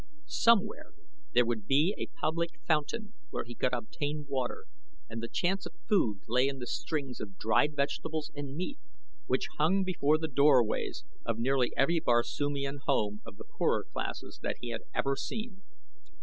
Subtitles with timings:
[0.25, 0.93] Somewhere
[1.33, 4.65] there would be a public fountain where he could obtain water,
[5.07, 8.79] and the chance of food lay in the strings of dried vegetables and meat
[9.27, 14.55] which hung before the doorways of nearly every Barsoomian home of the poorer classes that
[14.59, 15.61] he had ever seen.